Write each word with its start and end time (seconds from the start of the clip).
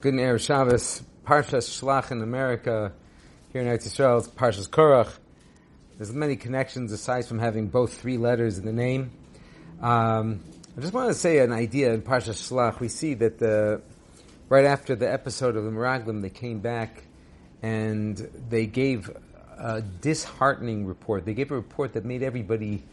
Good 0.00 0.14
Erev 0.14 0.38
Shabbos, 0.38 1.02
Parshas 1.26 1.68
Shlach 1.68 2.12
in 2.12 2.22
America, 2.22 2.92
here 3.52 3.62
in 3.62 3.66
Eretz 3.66 3.82
Yisrael, 3.82 4.20
it's 4.20 4.28
Parshas 4.28 4.68
Korach. 4.68 5.12
There's 5.96 6.12
many 6.12 6.36
connections 6.36 6.92
aside 6.92 7.26
from 7.26 7.40
having 7.40 7.66
both 7.66 7.94
three 8.00 8.16
letters 8.16 8.58
in 8.58 8.64
the 8.64 8.72
name. 8.72 9.10
Um, 9.82 10.44
I 10.76 10.82
just 10.82 10.92
want 10.92 11.08
to 11.08 11.14
say 11.14 11.38
an 11.38 11.50
idea 11.50 11.92
in 11.92 12.02
Parshas 12.02 12.48
Shlach. 12.48 12.78
We 12.78 12.86
see 12.86 13.14
that 13.14 13.40
the, 13.40 13.82
right 14.48 14.66
after 14.66 14.94
the 14.94 15.12
episode 15.12 15.56
of 15.56 15.64
the 15.64 15.70
Meraglim, 15.72 16.22
they 16.22 16.30
came 16.30 16.60
back 16.60 17.02
and 17.60 18.16
they 18.48 18.66
gave 18.66 19.10
a 19.58 19.82
disheartening 19.82 20.86
report. 20.86 21.24
They 21.24 21.34
gave 21.34 21.50
a 21.50 21.56
report 21.56 21.94
that 21.94 22.04
made 22.04 22.22
everybody, 22.22 22.84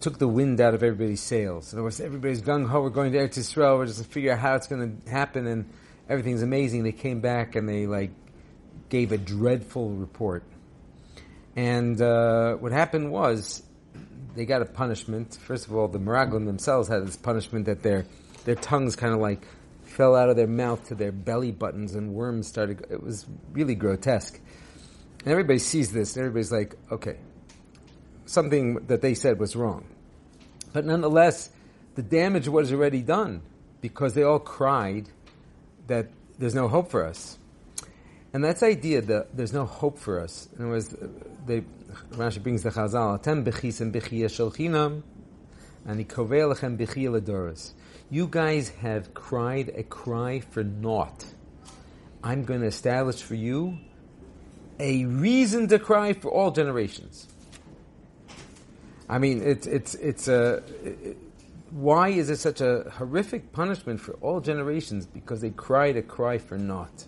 took 0.00 0.18
the 0.18 0.26
wind 0.26 0.60
out 0.60 0.74
of 0.74 0.82
everybody's 0.82 1.22
sails. 1.22 1.72
In 1.72 1.78
other 1.78 1.84
words, 1.84 2.00
everybody's 2.00 2.42
gung 2.42 2.66
ho, 2.66 2.82
we're 2.82 2.90
going 2.90 3.12
to 3.12 3.18
Eretz 3.18 3.38
Yisrael, 3.38 3.78
we're 3.78 3.86
just 3.86 4.02
to 4.02 4.08
figure 4.08 4.32
out 4.32 4.40
how 4.40 4.56
it's 4.56 4.66
going 4.66 5.00
to 5.04 5.08
happen 5.08 5.46
and 5.46 5.70
everything's 6.08 6.42
amazing. 6.42 6.84
They 6.84 6.92
came 6.92 7.20
back 7.20 7.56
and 7.56 7.68
they 7.68 7.86
like 7.86 8.10
gave 8.88 9.12
a 9.12 9.18
dreadful 9.18 9.90
report. 9.90 10.44
And 11.54 12.00
uh, 12.00 12.54
what 12.54 12.72
happened 12.72 13.10
was 13.10 13.62
they 14.34 14.44
got 14.44 14.62
a 14.62 14.66
punishment. 14.66 15.34
First 15.34 15.66
of 15.66 15.74
all, 15.74 15.88
the 15.88 15.98
Meraglim 15.98 16.46
themselves 16.46 16.88
had 16.88 17.06
this 17.06 17.16
punishment 17.16 17.66
that 17.66 17.82
their 17.82 18.06
their 18.44 18.54
tongues 18.54 18.94
kind 18.94 19.12
of 19.12 19.20
like 19.20 19.42
fell 19.84 20.14
out 20.14 20.28
of 20.28 20.36
their 20.36 20.46
mouth 20.46 20.88
to 20.88 20.94
their 20.94 21.12
belly 21.12 21.52
buttons, 21.52 21.94
and 21.94 22.12
worms 22.12 22.46
started. 22.46 22.86
It 22.90 23.02
was 23.02 23.26
really 23.52 23.74
grotesque. 23.74 24.38
And 25.20 25.32
everybody 25.32 25.58
sees 25.58 25.90
this, 25.90 26.14
and 26.14 26.24
everybody's 26.24 26.52
like, 26.52 26.76
okay, 26.92 27.16
something 28.26 28.74
that 28.86 29.00
they 29.00 29.14
said 29.14 29.40
was 29.40 29.56
wrong. 29.56 29.86
But 30.72 30.84
nonetheless, 30.84 31.50
the 31.94 32.02
damage 32.02 32.46
was 32.46 32.72
already 32.72 33.00
done 33.00 33.40
because 33.80 34.14
they 34.14 34.22
all 34.22 34.38
cried 34.38 35.08
that 35.86 36.08
there's 36.38 36.54
no 36.54 36.68
hope 36.68 36.90
for 36.90 37.04
us. 37.04 37.38
And 38.32 38.44
that's 38.44 38.60
the 38.60 38.66
idea 38.66 39.00
that 39.00 39.36
there's 39.36 39.52
no 39.52 39.64
hope 39.64 39.98
for 39.98 40.20
us. 40.20 40.48
In 40.56 40.64
other 40.64 40.72
words, 40.72 40.94
they, 41.46 41.62
Rashi 42.12 42.42
brings 42.42 42.62
the 42.62 42.70
Chazal, 42.70 43.22
Atem 43.22 43.44
bechis 43.44 43.80
bechiyah 43.90 44.30
shel 44.30 44.50
chinam, 44.50 45.02
and 45.86 46.04
ikovei 46.04 46.54
lechem 46.54 46.76
bechiyah 46.76 47.20
ledoros. 47.20 47.72
You 48.10 48.28
guys 48.30 48.68
have 48.80 49.14
cried 49.14 49.72
a 49.74 49.82
cry 49.82 50.40
for 50.40 50.62
naught. 50.62 51.24
I'm 52.22 52.44
going 52.44 52.60
to 52.60 52.66
establish 52.66 53.22
for 53.22 53.34
you 53.34 53.78
a 54.78 55.04
reason 55.06 55.68
to 55.68 55.78
cry 55.78 56.12
for 56.12 56.30
all 56.30 56.50
generations. 56.50 57.28
I 59.08 59.18
mean, 59.18 59.42
it's 59.42 59.66
it's 59.66 59.94
it's 59.94 60.28
a. 60.28 60.62
Why 61.70 62.10
is 62.10 62.30
it 62.30 62.38
such 62.38 62.60
a 62.60 62.90
horrific 62.94 63.52
punishment 63.52 64.00
for 64.00 64.14
all 64.14 64.40
generations? 64.40 65.06
Because 65.06 65.40
they 65.40 65.50
cried 65.50 65.96
a 65.96 66.02
cry 66.02 66.38
for 66.38 66.56
naught. 66.56 67.06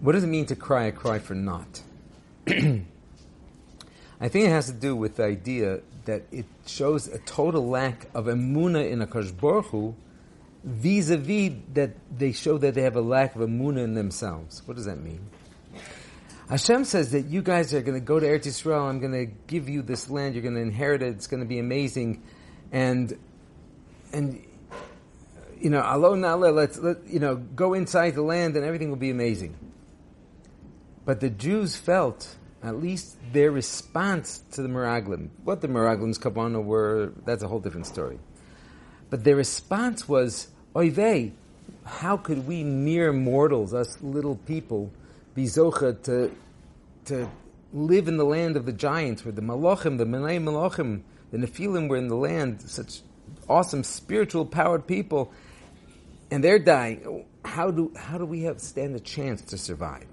What 0.00 0.12
does 0.12 0.24
it 0.24 0.28
mean 0.28 0.46
to 0.46 0.56
cry 0.56 0.84
a 0.84 0.92
cry 0.92 1.18
for 1.18 1.34
naught? 1.34 1.82
I 2.46 4.28
think 4.28 4.46
it 4.46 4.50
has 4.50 4.66
to 4.66 4.72
do 4.72 4.94
with 4.94 5.16
the 5.16 5.24
idea 5.24 5.80
that 6.04 6.22
it 6.30 6.46
shows 6.66 7.08
a 7.08 7.18
total 7.20 7.66
lack 7.68 8.08
of 8.14 8.26
emuna 8.26 8.88
in 8.90 9.02
a 9.02 9.06
Baruch 9.06 9.94
vis-a-vis 10.62 11.52
that 11.74 11.96
they 12.16 12.32
show 12.32 12.58
that 12.58 12.74
they 12.74 12.82
have 12.82 12.96
a 12.96 13.00
lack 13.00 13.34
of 13.34 13.42
emuna 13.42 13.82
in 13.82 13.94
themselves. 13.94 14.62
What 14.66 14.76
does 14.76 14.86
that 14.86 14.98
mean? 14.98 15.20
Hashem 16.48 16.84
says 16.84 17.10
that 17.12 17.22
you 17.22 17.42
guys 17.42 17.72
are 17.72 17.80
going 17.80 17.98
to 17.98 18.04
go 18.04 18.20
to 18.20 18.26
Eretz 18.26 18.46
Yisrael. 18.46 18.88
I'm 18.88 19.00
going 19.00 19.12
to 19.12 19.26
give 19.46 19.68
you 19.68 19.82
this 19.82 20.10
land. 20.10 20.34
You're 20.34 20.42
going 20.42 20.54
to 20.54 20.60
inherit 20.60 21.02
it. 21.02 21.08
It's 21.08 21.26
going 21.26 21.42
to 21.42 21.48
be 21.48 21.58
amazing 21.58 22.22
and 22.74 23.16
and 24.12 24.44
you 25.60 25.70
know, 25.70 25.80
aloh 25.80 26.14
na'aleh, 26.14 26.54
let's 26.54 26.78
let 26.78 27.06
you 27.06 27.20
know, 27.20 27.36
go 27.36 27.72
inside 27.72 28.10
the 28.10 28.22
land 28.22 28.56
and 28.56 28.66
everything 28.66 28.90
will 28.90 28.98
be 28.98 29.10
amazing. 29.10 29.56
But 31.06 31.20
the 31.20 31.30
Jews 31.30 31.76
felt, 31.76 32.36
at 32.62 32.76
least 32.76 33.16
their 33.32 33.50
response 33.50 34.42
to 34.52 34.62
the 34.62 34.68
Meraglim, 34.68 35.30
what 35.44 35.62
the 35.62 35.68
Meraglim's 35.68 36.18
kavanah 36.18 36.62
were, 36.62 37.12
that's 37.24 37.42
a 37.42 37.48
whole 37.48 37.60
different 37.60 37.86
story. 37.86 38.18
But 39.08 39.24
their 39.24 39.36
response 39.36 40.08
was, 40.08 40.48
Oy 40.76 41.32
how 41.84 42.16
could 42.16 42.46
we 42.46 42.64
mere 42.64 43.12
mortals, 43.12 43.72
us 43.72 43.96
little 44.02 44.36
people, 44.36 44.90
be 45.34 45.44
zocha 45.44 46.02
to, 46.02 46.34
to 47.06 47.30
live 47.74 48.06
in 48.06 48.16
the 48.16 48.24
land 48.24 48.56
of 48.56 48.64
the 48.64 48.72
giants, 48.72 49.24
where 49.24 49.32
the 49.32 49.42
malachim, 49.42 49.98
the 49.98 50.06
menay 50.06 50.42
malachim, 50.42 51.02
the 51.32 51.38
Nephilim 51.38 51.88
were 51.88 51.96
in 51.96 52.08
the 52.08 52.16
land, 52.16 52.62
such 52.62 53.02
awesome 53.48 53.82
spiritual 53.82 54.46
powered 54.46 54.86
people, 54.86 55.32
and 56.30 56.42
they're 56.42 56.60
dying. 56.60 57.26
How 57.44 57.70
do, 57.70 57.92
how 57.96 58.16
do 58.16 58.24
we 58.24 58.42
have 58.42 58.60
stand 58.60 58.94
a 58.94 59.00
chance 59.00 59.42
to 59.42 59.58
survive? 59.58 60.06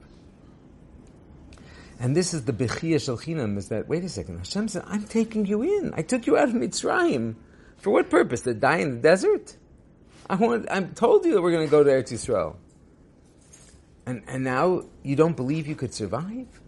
And 1.99 2.15
this 2.17 2.33
is 2.33 2.45
the 2.45 2.53
Bechia 2.53 2.95
Shalchinam, 2.95 3.57
is 3.57 3.69
that, 3.69 3.87
wait 3.87 4.03
a 4.03 4.09
second, 4.09 4.39
Hashem 4.39 4.67
said, 4.69 4.83
I'm 4.87 5.03
taking 5.03 5.45
you 5.45 5.61
in. 5.61 5.93
I 5.95 6.01
took 6.01 6.25
you 6.25 6.35
out 6.35 6.49
of 6.49 6.55
Mitzrayim. 6.55 7.35
For 7.77 7.91
what 7.91 8.09
purpose? 8.09 8.41
To 8.41 8.55
die 8.55 8.77
in 8.77 8.95
the 8.95 9.01
desert? 9.01 9.55
I 10.27 10.35
want, 10.35 10.65
I'm 10.71 10.95
told 10.95 11.25
you 11.25 11.33
that 11.35 11.41
we're 11.41 11.51
going 11.51 11.67
to 11.67 11.71
go 11.71 11.83
there 11.83 12.01
to 12.01 12.15
Eretz 12.15 12.27
Yisrael. 12.27 12.55
And, 14.07 14.23
and 14.27 14.43
now 14.43 14.85
you 15.03 15.15
don't 15.15 15.35
believe 15.35 15.67
you 15.67 15.75
could 15.75 15.93
survive? 15.93 16.60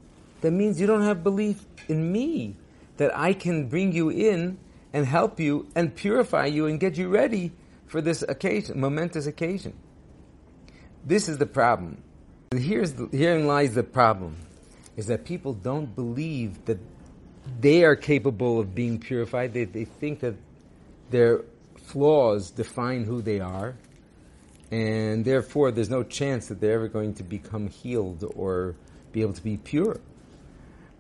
That 0.43 0.51
means 0.51 0.81
you 0.81 0.87
don't 0.87 1.03
have 1.03 1.23
belief 1.23 1.65
in 1.87 2.11
me 2.11 2.57
that 2.97 3.17
I 3.17 3.31
can 3.31 3.69
bring 3.69 3.93
you 3.93 4.09
in 4.09 4.57
and 4.91 5.05
help 5.05 5.39
you 5.39 5.69
and 5.73 5.95
purify 5.95 6.47
you 6.47 6.65
and 6.65 6.81
get 6.81 6.97
you 6.97 7.07
ready 7.07 7.53
for 7.87 8.01
this 8.01 8.23
occasion, 8.23 8.77
momentous 8.77 9.25
occasion. 9.25 9.73
This 11.05 11.29
is 11.29 11.37
the 11.37 11.45
problem. 11.45 12.03
And 12.51 12.59
here's 12.61 12.91
the, 12.91 13.07
herein 13.07 13.47
lies 13.47 13.73
the 13.73 13.83
problem, 13.83 14.35
is 14.97 15.07
that 15.07 15.23
people 15.23 15.53
don't 15.53 15.95
believe 15.95 16.65
that 16.65 16.79
they 17.61 17.85
are 17.85 17.95
capable 17.95 18.59
of 18.59 18.75
being 18.75 18.99
purified. 18.99 19.53
They, 19.53 19.63
they 19.63 19.85
think 19.85 20.19
that 20.19 20.35
their 21.09 21.45
flaws 21.77 22.51
define 22.51 23.05
who 23.05 23.21
they 23.21 23.39
are, 23.39 23.75
and 24.71 25.23
therefore 25.23 25.71
there's 25.71 25.89
no 25.89 26.03
chance 26.03 26.47
that 26.47 26.59
they're 26.59 26.73
ever 26.73 26.89
going 26.89 27.13
to 27.13 27.23
become 27.23 27.69
healed 27.69 28.29
or 28.35 28.75
be 29.13 29.21
able 29.21 29.31
to 29.31 29.43
be 29.43 29.55
pure. 29.55 30.01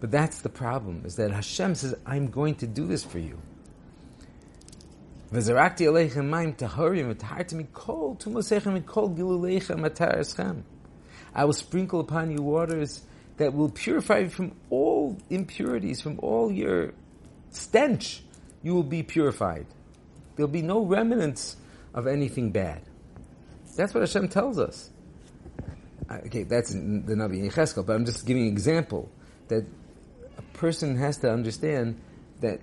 But 0.03 0.11
that's 0.11 0.41
the 0.41 0.49
problem, 0.49 1.03
is 1.05 1.15
that 1.15 1.31
Hashem 1.31 1.75
says, 1.75 1.95
I'm 2.05 2.27
going 2.27 2.55
to 2.55 2.67
do 2.67 2.85
this 2.85 3.05
for 3.05 3.19
you. 3.19 3.39
I 11.33 11.45
will 11.45 11.53
sprinkle 11.53 11.99
upon 12.01 12.31
you 12.31 12.41
waters 12.41 13.01
that 13.37 13.53
will 13.53 13.69
purify 13.69 14.17
you 14.17 14.29
from 14.29 14.51
all 14.69 15.17
impurities, 15.29 16.01
from 16.01 16.19
all 16.19 16.51
your 16.51 16.91
stench. 17.51 18.23
You 18.61 18.73
will 18.73 18.83
be 18.83 19.03
purified. 19.03 19.67
There'll 20.35 20.51
be 20.51 20.63
no 20.63 20.83
remnants 20.83 21.55
of 21.93 22.07
anything 22.07 22.51
bad. 22.51 22.81
That's 23.77 23.93
what 23.93 24.01
Hashem 24.01 24.27
tells 24.27 24.59
us. 24.59 24.89
Okay, 26.11 26.43
that's 26.43 26.73
the 26.73 26.77
Navi 26.77 27.49
Yecheskel, 27.49 27.85
but 27.85 27.95
I'm 27.95 28.03
just 28.03 28.25
giving 28.25 28.43
an 28.43 28.49
example 28.49 29.09
that 29.47 29.65
person 30.41 30.95
has 30.97 31.17
to 31.17 31.31
understand 31.31 31.99
that 32.41 32.59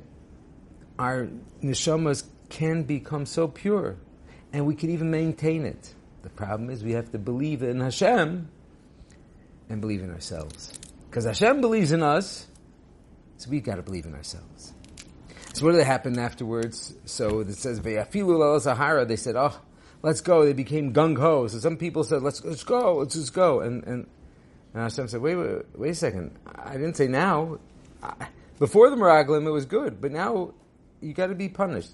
our 0.98 1.28
neshamas 1.62 2.24
can 2.48 2.82
become 2.82 3.26
so 3.26 3.48
pure, 3.48 3.96
and 4.52 4.66
we 4.66 4.74
can 4.74 4.90
even 4.90 5.10
maintain 5.10 5.64
it. 5.64 5.94
The 6.22 6.30
problem 6.30 6.68
is 6.68 6.84
we 6.84 6.92
have 6.92 7.12
to 7.12 7.18
believe 7.18 7.62
in 7.62 7.80
Hashem 7.80 8.48
and 9.68 9.80
believe 9.80 10.02
in 10.02 10.10
ourselves. 10.10 10.78
Because 11.08 11.24
Hashem 11.24 11.60
believes 11.60 11.92
in 11.92 12.02
us, 12.02 12.46
so 13.38 13.48
we've 13.50 13.64
got 13.64 13.76
to 13.76 13.82
believe 13.82 14.04
in 14.04 14.14
ourselves. 14.14 14.74
So 15.54 15.64
what 15.64 15.72
did 15.72 15.84
happen 15.84 16.18
afterwards? 16.18 16.94
So 17.06 17.40
it 17.40 17.54
says, 17.54 17.80
Sahara, 17.80 19.04
they 19.04 19.16
said, 19.16 19.36
oh, 19.36 19.58
let's 20.02 20.20
go. 20.20 20.44
They 20.44 20.52
became 20.52 20.92
gung-ho. 20.92 21.48
So 21.48 21.58
some 21.58 21.76
people 21.76 22.04
said, 22.04 22.22
let's, 22.22 22.44
let's 22.44 22.64
go, 22.64 22.96
let's 22.96 23.14
just 23.14 23.34
go. 23.34 23.60
And, 23.60 23.84
and, 23.84 24.06
and 24.72 24.82
Hashem 24.82 25.08
said, 25.08 25.20
wait, 25.20 25.34
wait, 25.34 25.62
wait 25.74 25.90
a 25.90 25.94
second. 25.94 26.38
I 26.46 26.74
didn't 26.74 26.94
say 26.94 27.08
now 27.08 27.58
before 28.58 28.90
the 28.90 28.96
Meraglim, 28.96 29.46
it 29.46 29.50
was 29.50 29.66
good, 29.66 30.00
but 30.00 30.12
now 30.12 30.52
you 31.00 31.12
got 31.12 31.28
to 31.28 31.34
be 31.34 31.48
punished. 31.48 31.92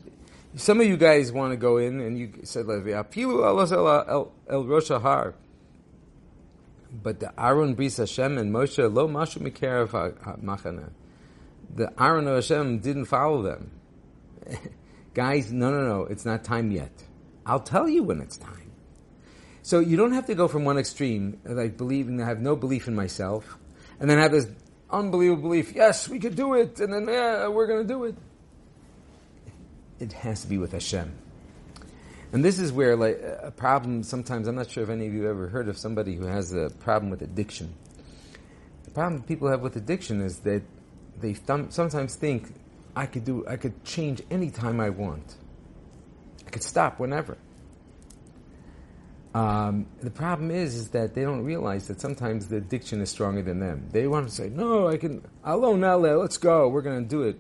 Some 0.57 0.81
of 0.81 0.87
you 0.87 0.97
guys 0.97 1.33
want 1.33 1.53
to 1.53 1.57
go 1.57 1.77
in, 1.77 2.01
and 2.01 2.19
you 2.19 2.33
said, 2.45 2.67
"Apilu 2.67 4.31
el 4.49 4.65
Rosh 4.65 4.89
Har," 4.89 5.35
but 7.03 7.21
the 7.21 7.33
Aron 7.41 7.75
Bris 7.75 7.99
Hashem 7.99 8.39
and 8.39 8.53
Moshe 8.53 8.93
lo 8.93 9.07
mashu 9.07 9.39
mikerav 9.39 9.91
machana. 10.43 10.91
The 11.75 11.93
Aron 12.03 12.27
of 12.27 12.37
Hashem 12.37 12.79
didn't 12.79 13.05
follow 13.07 13.43
them. 13.43 13.71
guys, 15.15 15.53
no, 15.53 15.71
no, 15.71 15.83
no, 15.83 16.05
it's 16.05 16.25
not 16.25 16.43
time 16.43 16.71
yet. 16.71 17.05
I'll 17.45 17.61
tell 17.61 17.89
you 17.89 18.03
when 18.03 18.21
it's 18.21 18.37
time. 18.37 18.66
So 19.67 19.81
you 19.81 19.97
don't 19.97 20.13
have 20.13 20.27
to 20.27 20.37
go 20.37 20.47
from 20.47 20.65
one 20.65 20.79
extreme, 20.79 21.41
like 21.45 21.77
believing 21.77 22.23
I 22.23 22.27
have 22.27 22.41
no 22.41 22.55
belief 22.55 22.87
in 22.87 22.95
myself, 22.95 23.59
and 23.99 24.09
then 24.09 24.17
have 24.19 24.31
this 24.31 24.47
unbelievable 24.89 25.43
belief. 25.43 25.75
Yes, 25.75 26.09
we 26.09 26.21
could 26.21 26.37
do 26.37 26.55
it, 26.55 26.79
and 26.79 26.95
then 26.95 27.09
yeah, 27.09 27.49
we're 27.49 27.67
going 27.67 27.83
to 27.83 27.93
do 27.93 28.05
it. 28.05 28.15
It 29.99 30.13
has 30.13 30.43
to 30.43 30.47
be 30.47 30.57
with 30.57 30.71
Hashem. 30.71 31.13
And 32.33 32.45
this 32.45 32.61
is 32.61 32.71
where 32.71 32.95
like 32.95 33.21
a 33.21 33.51
problem 33.51 34.05
sometimes, 34.05 34.47
I'm 34.47 34.55
not 34.55 34.71
sure 34.71 34.85
if 34.85 34.89
any 34.89 35.09
of 35.09 35.13
you 35.13 35.23
have 35.23 35.33
ever 35.33 35.49
heard 35.49 35.67
of 35.69 35.77
somebody 35.77 36.15
who 36.15 36.27
has 36.27 36.53
a 36.53 36.71
problem 36.79 37.11
with 37.11 37.23
addiction. 37.23 37.75
The 38.85 38.93
problem 38.93 39.25
people 39.25 39.49
have 39.49 39.63
with 39.63 39.75
addiction 39.75 40.21
is 40.21 40.39
that 40.41 40.63
they 41.21 41.33
th- 41.33 41.73
sometimes 41.73 42.15
think, 42.15 42.55
I 42.95 43.07
could 43.07 43.25
do, 43.25 43.45
I 43.49 43.57
could 43.57 43.83
change 43.83 44.23
any 44.31 44.53
time 44.53 44.79
I 44.79 44.91
want. 44.91 45.35
I 46.47 46.51
could 46.51 46.63
stop 46.63 47.01
whenever. 47.01 47.37
Um, 49.37 49.87
the 50.01 50.11
problem 50.11 50.51
is, 50.51 50.77
is 50.77 50.89
that 50.91 51.15
they 51.15 51.21
don't 51.21 51.45
realize 51.45 51.89
that 51.89 52.01
sometimes 52.01 52.49
the 52.49 52.57
addiction 52.57 53.03
is 53.03 53.11
stronger 53.11 53.43
than 53.43 53.61
them. 53.61 53.87
They 53.93 54.07
want 54.07 54.27
to 54.27 54.35
say, 54.35 54.49
"No, 54.49 54.89
I 54.89 54.97
can. 54.97 55.23
Alone, 55.45 55.83
let's 56.19 56.39
go. 56.39 56.69
We're 56.69 56.81
going 56.81 57.03
to 57.03 57.09
do 57.09 57.25
it. 57.25 57.39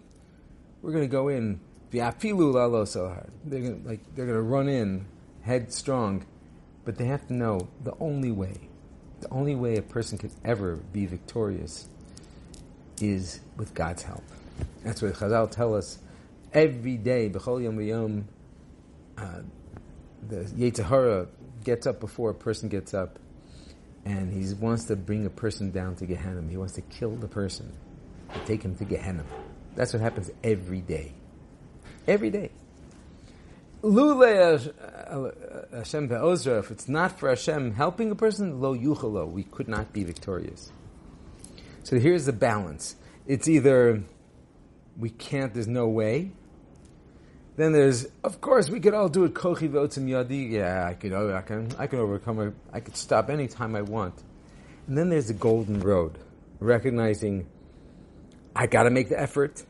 We're 0.82 0.92
going 0.92 1.04
to 1.04 1.10
go 1.10 1.28
in. 1.28 1.58
So 1.90 3.08
hard. 3.08 3.30
They're 3.46 3.60
going 3.60 3.82
to, 3.82 3.88
like 3.88 4.00
they're 4.14 4.26
going 4.26 4.36
to 4.36 4.42
run 4.42 4.68
in 4.68 5.06
headstrong, 5.40 6.26
but 6.84 6.98
they 6.98 7.06
have 7.06 7.26
to 7.28 7.32
know 7.32 7.66
the 7.82 7.94
only 7.98 8.30
way, 8.30 8.68
the 9.22 9.30
only 9.30 9.54
way 9.54 9.78
a 9.78 9.82
person 9.82 10.18
could 10.18 10.32
ever 10.44 10.76
be 10.76 11.06
victorious, 11.06 11.88
is 13.00 13.40
with 13.56 13.72
God's 13.72 14.02
help. 14.02 14.24
That's 14.84 15.00
what 15.00 15.14
Chazal 15.14 15.50
tell 15.50 15.74
us 15.74 15.98
every 16.52 16.98
day. 16.98 17.30
B'chol 17.30 17.62
yom 17.62 17.78
v'yom. 17.78 18.24
Uh, 19.16 19.40
the 20.28 20.44
Yetzirah 20.44 21.28
gets 21.66 21.86
up 21.86 22.00
before 22.00 22.30
a 22.30 22.34
person 22.34 22.70
gets 22.70 22.94
up, 22.94 23.18
and 24.04 24.32
he 24.32 24.54
wants 24.54 24.84
to 24.84 24.96
bring 24.96 25.26
a 25.26 25.30
person 25.30 25.72
down 25.72 25.96
to 25.96 26.06
Gehenna. 26.06 26.48
He 26.48 26.56
wants 26.56 26.74
to 26.74 26.80
kill 26.80 27.16
the 27.16 27.28
person, 27.28 27.70
to 28.32 28.38
take 28.46 28.62
him 28.62 28.76
to 28.76 28.84
Gehenna. 28.84 29.24
That's 29.74 29.92
what 29.92 30.00
happens 30.00 30.30
every 30.42 30.80
day. 30.80 31.12
Every 32.06 32.30
day. 32.30 32.50
Lule 33.82 34.22
uh, 34.24 35.76
Hashem 35.76 36.08
ve'ozra, 36.08 36.60
if 36.60 36.70
it's 36.70 36.88
not 36.88 37.18
for 37.18 37.28
Hashem 37.28 37.74
helping 37.74 38.10
a 38.10 38.14
person, 38.14 38.60
lo 38.60 38.74
yuchalo, 38.74 39.30
we 39.30 39.42
could 39.42 39.68
not 39.68 39.92
be 39.92 40.04
victorious. 40.04 40.70
So 41.82 41.98
here's 41.98 42.26
the 42.26 42.32
balance. 42.32 42.96
It's 43.26 43.48
either 43.48 44.02
we 44.96 45.10
can't, 45.10 45.52
there's 45.52 45.68
no 45.68 45.88
way, 45.88 46.30
then 47.56 47.72
there's, 47.72 48.06
of 48.22 48.40
course, 48.40 48.68
we 48.68 48.80
could 48.80 48.92
all 48.92 49.08
do 49.08 49.24
it. 49.24 49.34
Kochi 49.34 49.68
yadi. 49.68 50.50
Yeah, 50.50 50.86
I 50.86 50.94
could, 50.94 51.12
oh, 51.12 51.34
I 51.34 51.40
can, 51.40 51.68
I 51.78 51.86
can 51.86 51.98
overcome 51.98 52.40
it. 52.40 52.54
I 52.72 52.80
could 52.80 52.96
stop 52.96 53.30
any 53.30 53.48
time 53.48 53.74
I 53.74 53.82
want. 53.82 54.14
And 54.86 54.96
then 54.96 55.08
there's 55.08 55.28
the 55.28 55.34
golden 55.34 55.80
road, 55.80 56.18
recognizing 56.60 57.46
I 58.54 58.66
got 58.66 58.84
to 58.84 58.90
make 58.90 59.08
the 59.08 59.20
effort, 59.20 59.64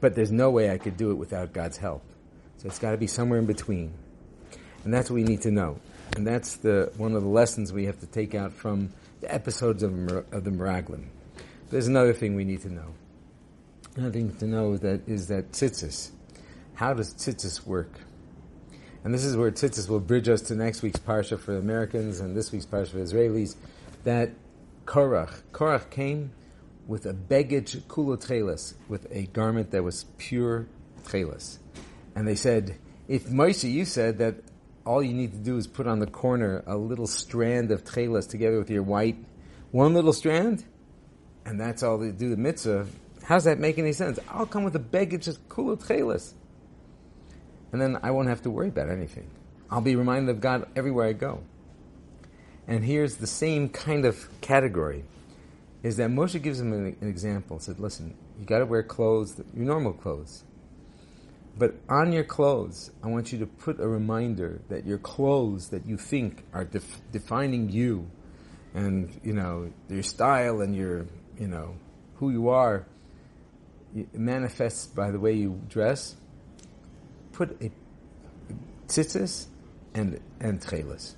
but 0.00 0.14
there's 0.14 0.30
no 0.30 0.50
way 0.50 0.70
I 0.70 0.78
could 0.78 0.96
do 0.96 1.10
it 1.10 1.14
without 1.14 1.52
God's 1.52 1.78
help. 1.78 2.02
So 2.58 2.68
it's 2.68 2.78
got 2.78 2.92
to 2.92 2.98
be 2.98 3.06
somewhere 3.06 3.38
in 3.38 3.46
between, 3.46 3.94
and 4.84 4.92
that's 4.92 5.10
what 5.10 5.16
we 5.16 5.24
need 5.24 5.42
to 5.42 5.50
know. 5.50 5.80
And 6.14 6.26
that's 6.26 6.56
the 6.56 6.92
one 6.98 7.14
of 7.14 7.22
the 7.22 7.28
lessons 7.28 7.72
we 7.72 7.86
have 7.86 8.00
to 8.00 8.06
take 8.06 8.34
out 8.34 8.52
from 8.52 8.92
the 9.20 9.32
episodes 9.32 9.82
of, 9.82 9.92
of 10.32 10.44
the 10.44 10.50
Meraglim. 10.50 11.06
There's 11.70 11.86
another 11.86 12.12
thing 12.12 12.34
we 12.34 12.44
need 12.44 12.62
to 12.62 12.72
know. 12.72 12.94
Another 13.96 14.12
thing 14.12 14.34
to 14.36 14.46
know 14.46 14.76
that 14.76 15.08
is 15.08 15.28
that 15.28 15.52
tzitzis 15.52 16.10
how 16.80 16.94
does 16.94 17.12
tzitzis 17.12 17.66
work? 17.66 17.92
And 19.04 19.12
this 19.12 19.22
is 19.22 19.36
where 19.36 19.50
tzitzis 19.50 19.86
will 19.86 20.00
bridge 20.00 20.30
us 20.30 20.40
to 20.48 20.54
next 20.54 20.80
week's 20.80 20.98
parsha 20.98 21.38
for 21.38 21.58
Americans 21.58 22.20
and 22.20 22.34
this 22.34 22.52
week's 22.52 22.64
parsha 22.64 22.92
for 22.92 23.00
Israelis. 23.00 23.54
That 24.04 24.30
Korach, 24.86 25.42
Korach 25.52 25.90
came 25.90 26.30
with 26.86 27.04
a 27.04 27.12
baggage 27.12 27.86
kulo 27.86 28.74
with 28.88 29.06
a 29.10 29.26
garment 29.26 29.72
that 29.72 29.84
was 29.84 30.06
pure 30.16 30.68
tchelis. 31.04 31.58
And 32.14 32.26
they 32.26 32.34
said, 32.34 32.78
if 33.08 33.26
Moshe, 33.26 33.70
you 33.70 33.84
said 33.84 34.16
that 34.16 34.36
all 34.86 35.02
you 35.02 35.12
need 35.12 35.32
to 35.32 35.38
do 35.38 35.58
is 35.58 35.66
put 35.66 35.86
on 35.86 35.98
the 35.98 36.06
corner 36.06 36.64
a 36.66 36.78
little 36.78 37.06
strand 37.06 37.72
of 37.72 37.84
tchelis 37.84 38.26
together 38.26 38.58
with 38.58 38.70
your 38.70 38.84
white, 38.84 39.18
one 39.70 39.92
little 39.92 40.14
strand, 40.14 40.64
and 41.44 41.60
that's 41.60 41.82
all 41.82 41.98
they 41.98 42.10
do 42.10 42.30
the 42.30 42.38
mitzvah. 42.38 42.86
How 43.22 43.34
does 43.34 43.44
that 43.44 43.58
make 43.58 43.78
any 43.78 43.92
sense? 43.92 44.18
I'll 44.30 44.46
come 44.46 44.64
with 44.64 44.74
a 44.76 44.78
baggage 44.78 45.28
of 45.28 45.46
kulo 45.50 45.76
tchelis 45.76 46.32
and 47.72 47.80
then 47.80 47.98
I 48.02 48.10
won't 48.10 48.28
have 48.28 48.42
to 48.42 48.50
worry 48.50 48.68
about 48.68 48.88
anything. 48.88 49.30
I'll 49.70 49.80
be 49.80 49.96
reminded 49.96 50.30
of 50.30 50.40
God 50.40 50.68
everywhere 50.74 51.06
I 51.06 51.12
go. 51.12 51.42
And 52.66 52.84
here's 52.84 53.16
the 53.16 53.26
same 53.26 53.68
kind 53.68 54.04
of 54.04 54.28
category 54.40 55.04
is 55.82 55.96
that 55.96 56.10
Moshe 56.10 56.40
gives 56.42 56.60
him 56.60 56.72
an, 56.72 56.96
an 57.00 57.08
example. 57.08 57.58
Said, 57.58 57.80
listen, 57.80 58.14
you 58.38 58.44
got 58.44 58.58
to 58.58 58.66
wear 58.66 58.82
clothes, 58.82 59.40
your 59.54 59.64
normal 59.64 59.92
clothes. 59.92 60.44
But 61.58 61.74
on 61.88 62.12
your 62.12 62.24
clothes, 62.24 62.90
I 63.02 63.08
want 63.08 63.32
you 63.32 63.38
to 63.40 63.46
put 63.46 63.80
a 63.80 63.88
reminder 63.88 64.60
that 64.68 64.86
your 64.86 64.98
clothes 64.98 65.68
that 65.70 65.86
you 65.86 65.96
think 65.96 66.44
are 66.52 66.64
def- 66.64 67.00
defining 67.12 67.70
you 67.70 68.10
and, 68.74 69.20
you 69.24 69.32
know, 69.32 69.72
your 69.88 70.02
style 70.02 70.60
and 70.60 70.76
your, 70.76 71.06
you 71.38 71.48
know, 71.48 71.74
who 72.16 72.30
you 72.30 72.48
are 72.50 72.86
manifests 74.12 74.86
by 74.86 75.10
the 75.10 75.18
way 75.18 75.32
you 75.32 75.60
dress 75.68 76.14
put 77.40 77.56
a 77.62 77.70
tzitzis 78.86 79.46
and 79.94 80.20
and 80.40 80.60
tchelis. 80.60 81.14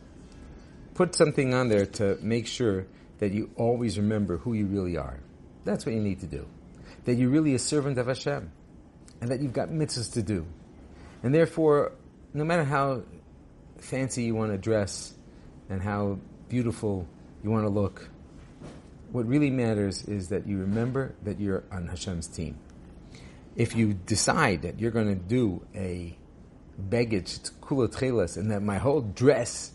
Put 0.94 1.16
something 1.16 1.52
on 1.52 1.68
there 1.68 1.84
to 1.98 2.16
make 2.22 2.46
sure 2.46 2.86
that 3.18 3.32
you 3.32 3.50
always 3.56 3.98
remember 3.98 4.36
who 4.36 4.52
you 4.52 4.66
really 4.66 4.96
are. 4.96 5.18
That's 5.64 5.84
what 5.84 5.96
you 5.96 6.00
need 6.00 6.20
to 6.20 6.26
do. 6.26 6.46
That 7.06 7.14
you're 7.14 7.28
really 7.28 7.56
a 7.56 7.58
servant 7.58 7.98
of 7.98 8.06
Hashem, 8.06 8.52
and 9.20 9.30
that 9.30 9.40
you've 9.40 9.52
got 9.52 9.70
mitzvahs 9.70 10.12
to 10.12 10.22
do, 10.22 10.46
and 11.24 11.34
therefore, 11.34 11.90
no 12.32 12.44
matter 12.44 12.62
how 12.62 13.02
fancy 13.78 14.22
you 14.22 14.36
want 14.36 14.52
to 14.52 14.58
dress 14.58 15.14
and 15.68 15.82
how 15.82 16.20
beautiful 16.48 17.04
you 17.42 17.50
want 17.50 17.64
to 17.64 17.68
look, 17.68 18.08
what 19.10 19.26
really 19.26 19.50
matters 19.50 20.04
is 20.04 20.28
that 20.28 20.46
you 20.46 20.58
remember 20.58 21.16
that 21.24 21.40
you're 21.40 21.64
on 21.72 21.88
Hashem's 21.88 22.28
team 22.28 22.60
if 23.56 23.76
you 23.76 23.94
decide 23.94 24.62
that 24.62 24.80
you're 24.80 24.90
going 24.90 25.08
to 25.08 25.14
do 25.14 25.64
a 25.74 26.16
baggage 26.78 27.36
it's 27.36 27.50
kula 27.60 27.88
tchelas 27.88 28.36
and 28.36 28.50
that 28.50 28.62
my 28.62 28.78
whole 28.78 29.00
dress 29.00 29.72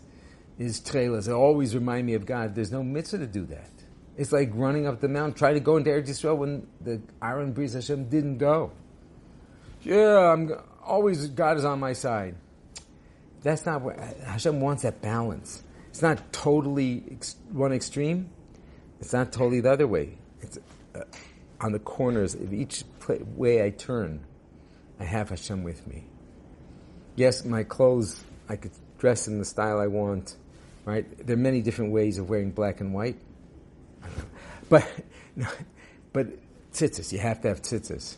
is 0.58 0.80
tchelas, 0.80 1.28
it 1.28 1.32
always 1.32 1.74
remind 1.74 2.06
me 2.06 2.14
of 2.14 2.26
God. 2.26 2.54
There's 2.54 2.72
no 2.72 2.82
mitzvah 2.82 3.18
to 3.18 3.26
do 3.26 3.46
that. 3.46 3.70
It's 4.16 4.32
like 4.32 4.50
running 4.52 4.86
up 4.86 5.00
the 5.00 5.08
mountain, 5.08 5.34
trying 5.34 5.54
to 5.54 5.60
go 5.60 5.76
into 5.76 5.90
Eretz 5.90 6.08
Yisrael 6.08 6.36
when 6.36 6.66
the 6.80 7.00
Aron 7.22 7.52
Bris 7.52 7.74
Hashem 7.74 8.08
didn't 8.08 8.38
go. 8.38 8.72
Yeah, 9.82 10.32
I'm 10.32 10.52
always 10.84 11.28
God 11.28 11.56
is 11.56 11.64
on 11.64 11.78
my 11.78 11.92
side. 11.92 12.34
That's 13.42 13.64
not 13.64 13.82
what 13.82 13.96
Hashem 13.96 14.60
wants. 14.60 14.82
That 14.82 15.00
balance. 15.00 15.62
It's 15.88 16.02
not 16.02 16.32
totally 16.32 17.18
one 17.52 17.72
extreme. 17.72 18.30
It's 19.00 19.12
not 19.12 19.32
totally 19.32 19.60
the 19.60 19.70
other 19.70 19.86
way. 19.86 20.18
It's 20.40 20.58
uh, 20.94 21.02
on 21.60 21.72
the 21.72 21.78
corners 21.78 22.34
of 22.34 22.52
each 22.52 22.84
way 23.08 23.64
I 23.64 23.70
turn, 23.70 24.24
I 25.00 25.04
have 25.04 25.30
Hashem 25.30 25.62
with 25.64 25.86
me. 25.86 26.04
Yes, 27.16 27.44
my 27.44 27.64
clothes, 27.64 28.22
I 28.48 28.56
could 28.56 28.72
dress 28.98 29.28
in 29.28 29.38
the 29.38 29.44
style 29.44 29.80
I 29.80 29.86
want, 29.86 30.36
right? 30.84 31.06
There 31.26 31.34
are 31.34 31.38
many 31.38 31.62
different 31.62 31.92
ways 31.92 32.18
of 32.18 32.28
wearing 32.28 32.50
black 32.50 32.80
and 32.80 32.94
white. 32.94 33.16
But, 34.70 34.86
but 36.12 36.26
tzitzis, 36.74 37.10
you 37.10 37.18
have 37.20 37.40
to 37.40 37.48
have 37.48 37.62
tzitzis. 37.62 38.16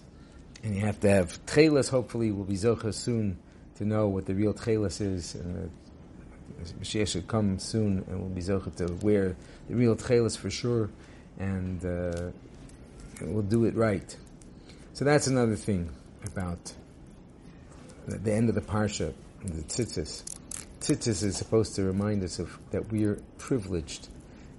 And 0.64 0.74
you 0.74 0.80
have 0.80 0.98
to 1.00 1.08
have 1.08 1.46
tchelis, 1.46 1.88
hopefully 1.88 2.32
we'll 2.32 2.44
be 2.44 2.56
zocha 2.56 2.92
soon 2.92 3.38
to 3.76 3.84
know 3.84 4.08
what 4.08 4.26
the 4.26 4.34
real 4.34 4.52
tchelis 4.52 5.00
is. 5.00 5.36
And 5.36 5.70
the 6.58 6.72
Mashiach 6.74 7.06
should 7.06 7.28
come 7.28 7.60
soon 7.60 8.04
and 8.08 8.20
we'll 8.20 8.30
be 8.30 8.40
zocha 8.40 8.74
to 8.76 8.92
wear 9.06 9.36
the 9.68 9.76
real 9.76 9.94
tchelis 9.94 10.36
for 10.36 10.50
sure. 10.50 10.90
And, 11.38 11.84
uh, 11.84 12.30
we'll 13.22 13.42
do 13.42 13.64
it 13.64 13.74
right. 13.74 14.16
So 14.92 15.04
that's 15.04 15.26
another 15.26 15.56
thing 15.56 15.90
about 16.24 16.72
the, 18.06 18.32
end 18.32 18.48
of 18.48 18.54
the 18.54 18.60
parsha, 18.60 19.14
the 19.44 19.62
tzitzis. 19.62 20.24
Tzitzis 20.80 21.22
is 21.22 21.36
supposed 21.36 21.74
to 21.76 21.84
remind 21.84 22.22
us 22.22 22.38
of 22.38 22.58
that 22.70 22.90
we 22.90 23.04
are 23.04 23.20
privileged 23.38 24.08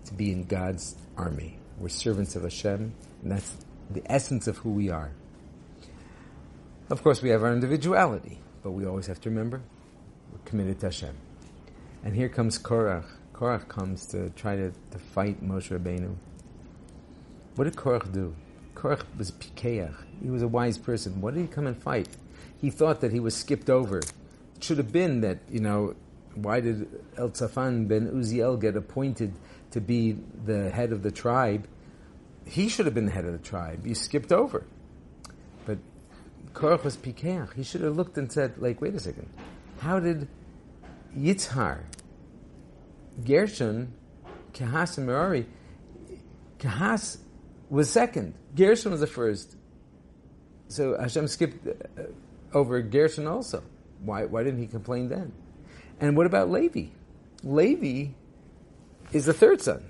to 0.06 0.14
be 0.14 0.32
in 0.32 0.46
God's 0.46 0.96
army. 1.18 1.58
We're 1.78 1.90
servants 1.90 2.36
of 2.36 2.44
Hashem, 2.44 2.94
and 3.24 3.32
that's 3.32 3.56
the 3.90 4.04
essence 4.06 4.48
of 4.48 4.58
who 4.58 4.72
we 4.72 4.90
are. 4.90 5.12
Of 6.90 7.04
course, 7.04 7.22
we 7.22 7.30
have 7.30 7.44
our 7.44 7.54
individuality, 7.54 8.40
but 8.64 8.72
we 8.72 8.86
always 8.86 9.08
have 9.08 9.22
to 9.22 9.30
remember 9.30 9.62
we're 10.32 10.40
committed 10.46 10.80
to 10.82 10.88
Hashem. 10.88 11.16
And 12.04 12.16
here 12.16 12.30
comes 12.30 12.58
Korach. 12.58 13.06
Korach 13.34 13.68
comes 13.68 14.06
to 14.08 14.30
try 14.32 14.56
to, 14.56 14.72
to 14.92 15.00
fight 15.00 15.44
Moshe 15.44 15.78
Rabbeinu. 15.78 16.16
What 17.56 17.66
did 17.66 17.76
Korach 17.76 18.12
do? 18.12 18.36
Korach 18.76 19.04
was 19.18 19.32
pikeach. 19.32 19.94
He 20.22 20.30
was 20.30 20.42
a 20.42 20.48
wise 20.48 20.78
person. 20.78 21.22
What 21.22 21.34
did 21.34 21.42
he 21.42 21.48
come 21.48 21.68
and 21.68 21.78
fight? 21.78 22.08
He 22.60 22.70
thought 22.70 23.02
that 23.02 23.12
he 23.12 23.20
was 23.20 23.36
skipped 23.36 23.70
over. 23.70 24.00
It 24.00 24.14
should 24.64 24.78
have 24.78 24.92
been 24.92 25.22
that, 25.22 25.40
you 25.50 25.60
know, 25.60 25.96
why 26.36 26.62
did 26.62 26.90
Elitzafan 27.16 27.88
ben 27.88 28.10
Uziel 28.12 28.60
get 28.60 28.76
appointed 28.76 29.34
to 29.72 29.82
be 29.82 30.18
the 30.46 30.70
head 30.70 30.92
of 30.92 31.04
the 31.04 31.12
tribe? 31.12 31.68
He 32.46 32.70
should 32.70 32.86
have 32.86 32.96
been 32.96 33.06
the 33.06 33.12
head 33.12 33.26
of 33.26 33.34
the 33.34 33.40
tribe. 33.40 33.86
You 33.86 33.96
skipped 33.96 34.32
over. 34.32 34.66
But 35.66 35.80
Korach 36.54 36.84
was 36.84 36.98
pikeach. 36.98 37.54
He 37.54 37.64
should 37.64 37.82
have 37.82 37.96
looked 37.96 38.18
and 38.18 38.32
said, 38.32 38.58
like, 38.58 38.82
wait 38.82 38.96
a 38.96 39.00
second. 39.00 39.30
How 39.80 40.00
did 40.00 40.28
Yitzhar, 41.18 41.80
Gershon, 43.26 43.94
Kahas, 44.54 44.98
and 44.98 45.08
Merari, 45.08 45.46
Kahas 46.60 47.18
was 47.72 47.90
second. 47.90 48.36
Gershon 48.56 48.92
was 48.92 49.00
the 49.00 49.08
first. 49.08 49.56
So 50.68 50.98
Hashem 51.00 51.28
skipped 51.28 51.66
uh, 51.66 52.04
over 52.54 52.82
Gershon 52.82 53.26
also. 53.26 53.64
Why, 54.04 54.26
why 54.26 54.44
didn't 54.44 54.60
he 54.60 54.68
complain 54.68 55.10
then? 55.10 55.32
And 56.00 56.18
what 56.18 56.26
about 56.26 56.52
Levi? 56.52 56.88
Levi 57.44 58.12
is 59.14 59.26
the 59.26 59.34
third 59.34 59.62
son. 59.62 59.84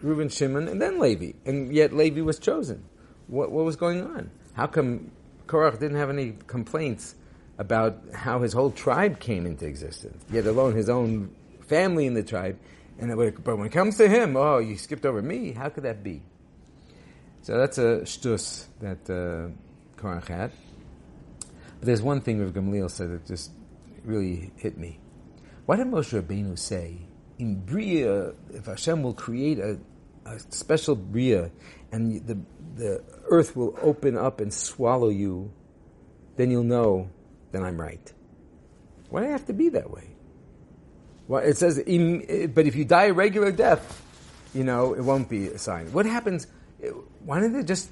Reuben, 0.00 0.28
Shimon, 0.28 0.66
and 0.66 0.82
then 0.82 0.98
Levi. 0.98 1.32
And 1.46 1.72
yet 1.72 1.92
Levi 1.92 2.22
was 2.22 2.38
chosen. 2.38 2.84
What, 3.28 3.52
what 3.52 3.64
was 3.64 3.76
going 3.76 4.02
on? 4.02 4.30
How 4.54 4.66
come 4.66 5.12
Korach 5.46 5.78
didn't 5.78 5.96
have 5.96 6.10
any 6.10 6.34
complaints 6.48 7.14
about 7.58 8.02
how 8.12 8.40
his 8.40 8.52
whole 8.52 8.72
tribe 8.72 9.20
came 9.20 9.46
into 9.46 9.64
existence, 9.64 10.24
yet 10.32 10.46
alone 10.46 10.74
his 10.74 10.88
own 10.88 11.30
family 11.60 12.06
in 12.06 12.14
the 12.14 12.24
tribe? 12.24 12.58
And 12.98 13.12
it, 13.12 13.44
but 13.44 13.56
when 13.56 13.66
it 13.66 13.72
comes 13.72 13.96
to 13.98 14.08
him, 14.08 14.36
oh, 14.36 14.58
you 14.58 14.76
skipped 14.76 15.06
over 15.06 15.22
me. 15.22 15.52
How 15.52 15.68
could 15.68 15.84
that 15.84 16.02
be? 16.02 16.22
So 17.42 17.58
that's 17.58 17.78
a 17.78 18.02
shtus 18.04 18.66
that 18.80 19.10
uh, 19.10 19.50
Korach 20.00 20.28
had. 20.28 20.52
But 21.80 21.86
there's 21.86 22.02
one 22.02 22.20
thing 22.20 22.40
Rav 22.40 22.52
Gamliel 22.52 22.90
said 22.90 23.10
that 23.10 23.26
just 23.26 23.50
really 24.04 24.52
hit 24.56 24.78
me. 24.78 25.00
Why 25.66 25.76
did 25.76 25.88
Moshe 25.88 26.20
Rabbeinu 26.20 26.56
say, 26.56 26.98
in 27.38 27.56
Bria, 27.56 28.32
if 28.50 28.66
Hashem 28.66 29.02
will 29.02 29.14
create 29.14 29.58
a, 29.58 29.78
a 30.24 30.38
special 30.50 30.94
Bria 30.94 31.50
and 31.90 32.24
the, 32.26 32.38
the 32.76 33.02
earth 33.28 33.56
will 33.56 33.76
open 33.82 34.16
up 34.16 34.40
and 34.40 34.52
swallow 34.54 35.08
you, 35.08 35.52
then 36.36 36.50
you'll 36.50 36.62
know 36.62 37.10
that 37.50 37.62
I'm 37.62 37.80
right. 37.80 38.12
Why 39.10 39.22
do 39.22 39.26
I 39.26 39.30
have 39.30 39.46
to 39.46 39.52
be 39.52 39.68
that 39.70 39.90
way? 39.90 40.08
Well, 41.26 41.42
it 41.42 41.56
says, 41.56 41.76
but 41.76 42.66
if 42.66 42.76
you 42.76 42.84
die 42.84 43.06
a 43.06 43.12
regular 43.12 43.50
death, 43.52 44.02
you 44.54 44.64
know, 44.64 44.94
it 44.94 45.02
won't 45.02 45.28
be 45.28 45.48
a 45.48 45.58
sign. 45.58 45.92
What 45.92 46.06
happens? 46.06 46.46
Why 47.24 47.40
didn't 47.40 47.54
they 47.54 47.62
just, 47.62 47.90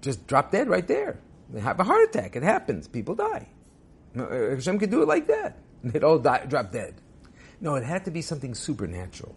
just 0.00 0.26
drop 0.26 0.50
dead 0.50 0.68
right 0.68 0.86
there? 0.86 1.20
They 1.50 1.60
have 1.60 1.80
a 1.80 1.84
heart 1.84 2.08
attack. 2.08 2.36
It 2.36 2.42
happens. 2.42 2.88
People 2.88 3.14
die. 3.14 3.48
Uh, 4.18 4.26
Hashem 4.28 4.78
could 4.78 4.90
do 4.90 5.02
it 5.02 5.08
like 5.08 5.26
that. 5.28 5.58
They'd 5.84 6.04
all 6.04 6.18
die, 6.18 6.46
drop 6.46 6.72
dead. 6.72 6.94
No, 7.60 7.74
it 7.74 7.84
had 7.84 8.04
to 8.06 8.10
be 8.10 8.22
something 8.22 8.54
supernatural. 8.54 9.34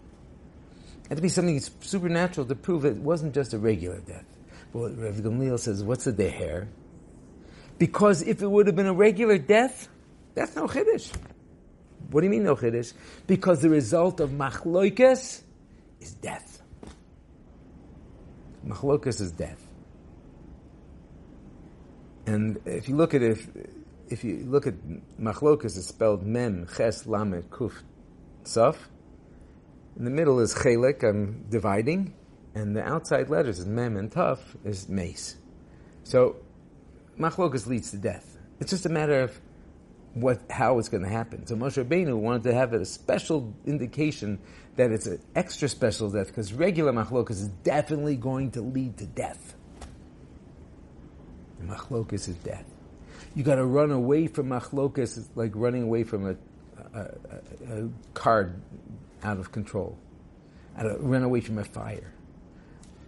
It 1.04 1.08
had 1.10 1.16
to 1.18 1.22
be 1.22 1.28
something 1.28 1.60
supernatural 1.80 2.46
to 2.46 2.54
prove 2.54 2.84
it 2.84 2.96
wasn't 2.96 3.34
just 3.34 3.52
a 3.52 3.58
regular 3.58 4.00
death. 4.00 4.24
But 4.72 4.98
Rav 4.98 5.14
Gamliel 5.16 5.58
says, 5.58 5.84
what's 5.84 6.04
the 6.04 6.12
deher? 6.12 6.66
Because 7.78 8.22
if 8.22 8.42
it 8.42 8.50
would 8.50 8.66
have 8.66 8.76
been 8.76 8.86
a 8.86 8.94
regular 8.94 9.38
death, 9.38 9.88
that's 10.34 10.56
no 10.56 10.66
chiddush. 10.66 11.12
What 12.10 12.20
do 12.20 12.26
you 12.26 12.30
mean 12.30 12.44
no 12.44 12.56
chiddush? 12.56 12.92
Because 13.26 13.60
the 13.60 13.70
result 13.70 14.20
of 14.20 14.30
machloikes 14.30 15.42
is 16.00 16.14
death. 16.14 16.62
Machlokas 18.66 19.20
is 19.20 19.32
death. 19.32 19.66
And 22.26 22.58
if 22.64 22.88
you 22.88 22.96
look 22.96 23.14
at 23.14 23.22
if, 23.22 23.48
if 24.08 24.24
you 24.24 24.44
look 24.46 24.66
at 24.66 24.74
machlokas, 25.20 25.76
it's 25.76 25.88
spelled 25.88 26.24
mem, 26.24 26.66
ches, 26.74 27.06
lamed, 27.06 27.50
kuf, 27.50 27.72
saf. 28.44 28.76
In 29.96 30.04
the 30.04 30.10
middle 30.10 30.40
is 30.40 30.54
chelik, 30.54 31.04
I'm 31.04 31.44
dividing, 31.50 32.14
and 32.54 32.74
the 32.74 32.82
outside 32.82 33.28
letters 33.28 33.58
is 33.58 33.66
mem 33.66 33.96
and 33.96 34.10
taf 34.10 34.38
is 34.64 34.88
mace. 34.88 35.36
So 36.04 36.36
machlokas 37.18 37.66
leads 37.66 37.90
to 37.90 37.98
death. 37.98 38.38
It's 38.60 38.70
just 38.70 38.86
a 38.86 38.88
matter 38.88 39.20
of 39.20 39.38
what 40.14 40.40
how 40.48 40.78
it's 40.78 40.88
going 40.88 41.02
to 41.02 41.08
happen. 41.08 41.46
So 41.46 41.56
Moshe 41.56 41.82
Rabbeinu 41.82 42.16
wanted 42.16 42.44
to 42.44 42.54
have 42.54 42.72
a 42.72 42.84
special 42.84 43.52
indication 43.66 44.38
that 44.76 44.90
it's 44.90 45.06
an 45.06 45.20
extra 45.34 45.68
special 45.68 46.10
death 46.10 46.28
because 46.28 46.52
regular 46.52 46.92
machlokas 46.92 47.32
is 47.32 47.48
definitely 47.48 48.16
going 48.16 48.52
to 48.52 48.62
lead 48.62 48.96
to 48.98 49.06
death. 49.06 49.54
Machlokas 51.62 52.28
is 52.28 52.36
death. 52.36 52.64
You 53.34 53.42
got 53.42 53.56
to 53.56 53.64
run 53.64 53.90
away 53.90 54.26
from 54.26 54.48
machlokas. 54.48 55.18
It's 55.18 55.28
like 55.34 55.52
running 55.54 55.82
away 55.82 56.04
from 56.04 56.26
a, 56.26 56.36
a, 56.94 57.00
a, 57.00 57.84
a 57.84 57.88
card 58.12 58.60
out 59.22 59.38
of 59.38 59.50
control. 59.50 59.98
Out 60.76 61.02
run 61.02 61.22
away 61.22 61.40
from 61.40 61.58
a 61.58 61.64
fire. 61.64 62.12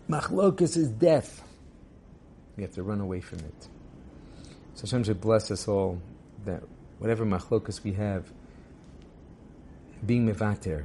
Machlokas 0.08 0.76
is 0.76 0.88
death. 0.88 1.42
You 2.56 2.62
have 2.62 2.74
to 2.74 2.82
run 2.82 3.00
away 3.00 3.20
from 3.20 3.40
it. 3.40 3.68
So 4.74 4.82
Hashem 4.82 5.04
should 5.04 5.20
bless 5.20 5.50
us 5.50 5.68
all 5.68 6.00
that 6.44 6.62
whatever 6.98 7.24
machlokas 7.24 7.82
we 7.82 7.92
have, 7.92 8.32
being 10.04 10.26
mevater, 10.28 10.84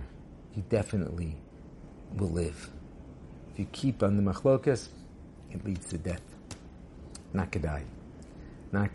you 0.56 0.64
definitely 0.70 1.38
will 2.16 2.30
live. 2.30 2.70
If 3.54 3.60
you 3.60 3.68
keep 3.72 4.04
on 4.04 4.18
the 4.18 4.24
machlokas, 4.24 4.88
it 5.52 5.66
leads 5.66 5.88
to 5.90 5.98
death. 5.98 6.22
Not 7.34 7.52
kedai. 7.52 7.84
Not. 8.72 8.94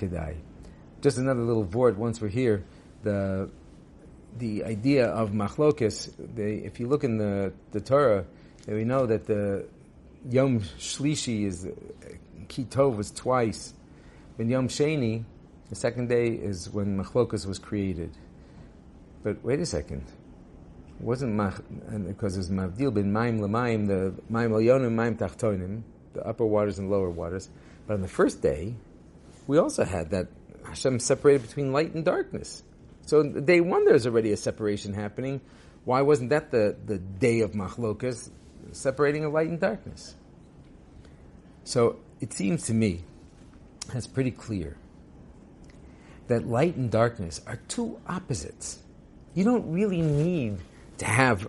Just 1.00 1.18
another 1.18 1.42
little 1.42 1.64
word. 1.64 1.98
Once 1.98 2.20
we're 2.20 2.28
here, 2.28 2.64
the 3.02 3.50
the 4.38 4.64
idea 4.64 5.06
of 5.06 5.30
machlokas. 5.30 6.12
if 6.38 6.80
you 6.80 6.86
look 6.86 7.04
in 7.04 7.18
the 7.18 7.52
the 7.72 7.80
Torah, 7.80 8.24
we 8.66 8.84
know 8.84 9.06
that 9.06 9.26
the 9.26 9.66
Yom 10.30 10.60
Shlishi 10.60 11.44
is 11.44 11.68
Kitov 12.48 13.14
twice. 13.14 13.74
When 14.36 14.48
Yom 14.48 14.68
Sheni, 14.68 15.24
the 15.68 15.74
second 15.74 16.08
day 16.08 16.28
is 16.28 16.70
when 16.70 16.96
machlokas 16.96 17.46
was 17.46 17.58
created. 17.58 18.12
But 19.22 19.42
wait 19.42 19.58
a 19.60 19.66
second. 19.66 20.04
It 20.98 21.04
wasn't 21.04 21.34
mach, 21.34 21.60
because 22.06 22.36
it's 22.36 22.48
mavdil 22.48 22.94
bin 22.94 23.12
maim 23.12 23.40
lemaim, 23.40 23.88
the 23.88 24.14
maim 24.28 24.50
elyonim, 24.50 24.92
maim 24.92 25.16
tachtonim, 25.16 25.82
the 26.14 26.24
upper 26.24 26.46
waters 26.46 26.78
and 26.78 26.90
lower 26.90 27.10
waters. 27.10 27.48
But 27.86 27.94
on 27.94 28.02
the 28.02 28.08
first 28.08 28.40
day, 28.40 28.74
we 29.46 29.58
also 29.58 29.84
had 29.84 30.10
that 30.10 30.28
Hashem 30.64 31.00
separated 31.00 31.42
between 31.42 31.72
light 31.72 31.94
and 31.94 32.04
darkness. 32.04 32.62
So 33.06 33.22
day 33.22 33.60
one, 33.60 33.84
there's 33.84 34.06
already 34.06 34.32
a 34.32 34.36
separation 34.36 34.94
happening. 34.94 35.40
Why 35.84 36.02
wasn't 36.02 36.30
that 36.30 36.50
the, 36.50 36.76
the 36.84 36.98
day 36.98 37.40
of 37.40 37.52
machlokas, 37.52 38.30
separating 38.72 39.24
of 39.24 39.32
light 39.32 39.48
and 39.48 39.60
darkness? 39.60 40.14
So 41.64 41.98
it 42.20 42.32
seems 42.32 42.66
to 42.66 42.74
me 42.74 43.02
that's 43.92 44.06
pretty 44.06 44.30
clear 44.30 44.76
that 46.28 46.46
light 46.46 46.76
and 46.76 46.90
darkness 46.90 47.40
are 47.46 47.56
two 47.68 48.00
opposites. 48.06 48.78
You 49.34 49.44
don't 49.44 49.72
really 49.72 50.02
need 50.02 50.58
to 50.98 51.04
have 51.04 51.48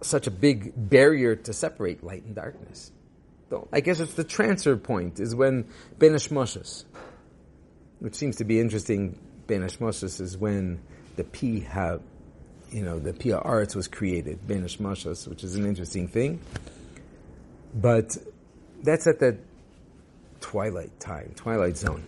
such 0.00 0.26
a 0.26 0.30
big 0.30 0.72
barrier 0.76 1.36
to 1.36 1.52
separate 1.52 2.04
light 2.04 2.24
and 2.24 2.34
darkness. 2.34 2.92
I 3.72 3.80
guess 3.80 4.00
it's 4.00 4.14
the 4.14 4.24
transfer 4.24 4.76
point 4.76 5.20
is 5.20 5.34
when 5.34 5.66
Ben 5.98 6.12
Hashmoshes, 6.12 6.84
which 7.98 8.14
seems 8.14 8.36
to 8.36 8.44
be 8.44 8.60
interesting. 8.60 9.18
Ben 9.46 9.62
Hashmoshes 9.62 10.20
is 10.20 10.36
when 10.36 10.80
the 11.16 11.24
P 11.24 11.60
have, 11.60 12.02
you 12.70 12.82
know, 12.82 12.98
the 12.98 13.14
Pi 13.14 13.30
Haaretz 13.30 13.74
was 13.74 13.88
created, 13.88 14.46
Ben 14.46 14.62
Hashmoshes, 14.62 15.26
which 15.26 15.42
is 15.44 15.54
an 15.54 15.64
interesting 15.64 16.08
thing. 16.08 16.40
But 17.74 18.16
that's 18.82 19.06
at 19.06 19.18
the 19.18 19.38
twilight 20.40 21.00
time, 21.00 21.32
twilight 21.34 21.76
zone. 21.78 22.06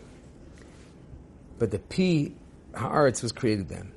But 1.61 1.71
the 1.71 1.79
P 1.79 2.33
Haaretz 2.73 3.23
was 3.23 3.33
created 3.33 3.69
then. 3.69 3.93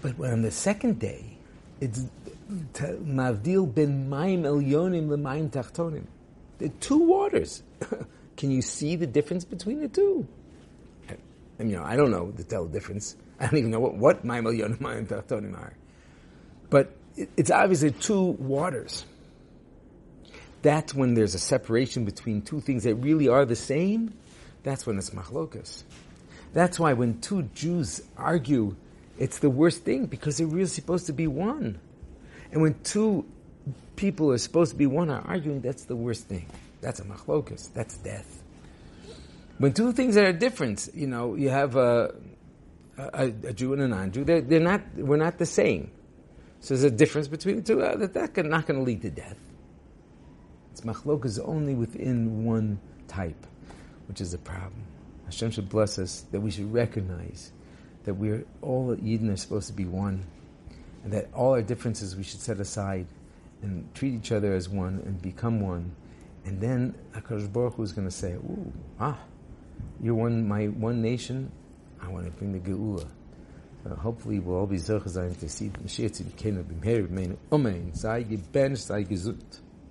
But 0.00 0.18
on 0.18 0.40
the 0.40 0.50
second 0.50 0.98
day, 0.98 1.36
it's 1.78 2.06
Mavdil 2.50 3.72
ben 3.72 4.08
Maim 4.08 4.44
Elyonim 4.44 5.08
leMaim 5.08 5.50
Tachtonim. 5.50 6.06
The 6.56 6.70
two 6.70 6.96
waters. 6.96 7.62
Can 8.38 8.50
you 8.50 8.62
see 8.62 8.96
the 8.96 9.06
difference 9.06 9.44
between 9.44 9.80
the 9.80 9.88
two? 9.88 10.26
I 11.06 11.62
mean, 11.62 11.72
you 11.72 11.76
know, 11.76 11.84
I 11.84 11.96
don't 11.96 12.10
know 12.10 12.30
to 12.30 12.42
tell 12.42 12.64
the 12.64 12.72
difference. 12.72 13.14
I 13.38 13.44
don't 13.44 13.58
even 13.58 13.70
know 13.70 13.80
what, 13.80 13.94
what 13.94 14.24
Maim 14.24 14.44
Elyonim 14.44 14.80
Maim 14.80 15.06
Tachtonim 15.06 15.54
are. 15.54 15.74
But 16.70 16.96
it, 17.14 17.28
it's 17.36 17.50
obviously 17.50 17.90
two 17.90 18.22
waters. 18.22 19.04
That's 20.62 20.94
when 20.94 21.12
there's 21.12 21.34
a 21.34 21.38
separation 21.38 22.06
between 22.06 22.40
two 22.40 22.62
things 22.62 22.84
that 22.84 22.94
really 22.94 23.28
are 23.28 23.44
the 23.44 23.56
same. 23.56 24.14
That's 24.62 24.86
when 24.86 24.98
it's 24.98 25.10
machlokas. 25.10 25.84
That's 26.52 26.78
why 26.78 26.92
when 26.92 27.20
two 27.20 27.42
Jews 27.54 28.02
argue, 28.16 28.76
it's 29.18 29.38
the 29.38 29.50
worst 29.50 29.84
thing 29.84 30.06
because 30.06 30.38
they're 30.38 30.46
really 30.46 30.66
supposed 30.66 31.06
to 31.06 31.12
be 31.12 31.26
one. 31.26 31.78
And 32.52 32.62
when 32.62 32.74
two 32.82 33.24
people 33.96 34.32
are 34.32 34.38
supposed 34.38 34.72
to 34.72 34.76
be 34.76 34.86
one 34.86 35.10
are 35.10 35.22
arguing, 35.26 35.60
that's 35.60 35.84
the 35.84 35.96
worst 35.96 36.26
thing. 36.26 36.46
That's 36.80 37.00
a 37.00 37.04
machlokas. 37.04 37.72
That's 37.72 37.96
death. 37.98 38.42
When 39.58 39.72
two 39.72 39.92
things 39.92 40.14
that 40.14 40.24
are 40.24 40.32
different, 40.32 40.88
you 40.94 41.06
know, 41.06 41.34
you 41.34 41.50
have 41.50 41.76
a, 41.76 42.14
a, 42.96 43.26
a 43.44 43.52
Jew 43.52 43.74
and 43.74 43.82
a 43.82 43.88
non-Jew. 43.88 44.24
They're, 44.24 44.40
they're 44.40 44.60
not. 44.60 44.80
We're 44.96 45.16
not 45.16 45.38
the 45.38 45.46
same. 45.46 45.90
So 46.60 46.74
there's 46.74 46.84
a 46.84 46.90
difference 46.90 47.28
between 47.28 47.56
the 47.56 47.62
two. 47.62 47.82
Uh, 47.82 47.96
that 47.96 48.14
that's 48.14 48.36
not 48.36 48.66
going 48.66 48.78
to 48.78 48.84
lead 48.84 49.02
to 49.02 49.10
death. 49.10 49.38
It's 50.72 50.80
machlokas 50.82 51.38
only 51.42 51.74
within 51.74 52.44
one 52.44 52.80
type, 53.08 53.46
which 54.10 54.20
is 54.20 54.34
a 54.34 54.38
problem. 54.38 54.82
Hashem 55.26 55.52
should 55.52 55.68
bless 55.68 55.96
us 55.96 56.22
that 56.32 56.40
we 56.40 56.50
should 56.50 56.72
recognize 56.72 57.52
that 58.02 58.14
we're 58.14 58.44
all 58.60 58.96
Yidden 58.96 59.32
are 59.32 59.36
supposed 59.36 59.68
to 59.68 59.72
be 59.72 59.84
one, 59.84 60.26
and 61.04 61.12
that 61.12 61.28
all 61.32 61.52
our 61.52 61.62
differences 61.62 62.16
we 62.16 62.24
should 62.24 62.40
set 62.40 62.58
aside 62.58 63.06
and 63.62 63.88
treat 63.94 64.14
each 64.14 64.32
other 64.32 64.52
as 64.52 64.68
one 64.68 65.00
and 65.06 65.22
become 65.22 65.60
one. 65.60 65.94
And 66.44 66.60
then 66.60 66.96
Hakadosh 67.14 67.52
Baruch 67.52 67.74
Hu 67.74 67.84
is 67.84 67.92
going 67.92 68.08
to 68.08 68.10
say, 68.10 68.32
"Ooh, 68.32 68.72
ah, 68.98 69.20
you're 70.00 70.16
one, 70.16 70.48
my 70.48 70.66
one 70.66 71.00
nation. 71.00 71.52
I 72.02 72.08
want 72.08 72.24
to 72.24 72.32
bring 72.32 72.52
the 72.52 72.58
Geula." 72.58 73.06
Hopefully, 73.96 74.40
we'll 74.40 74.56
all 74.56 74.66
be 74.66 74.76
zechazayim 74.76 75.38
to 75.38 75.48
see 75.48 75.68
Mashiach 75.68 76.20
Tzidkenu 76.20 76.64
b'mher 76.64 77.06
b'meinu. 77.06 77.96
Sei 77.96 78.24
gebench, 78.24 78.78
sei 78.78 79.04
gesund. 79.04 79.60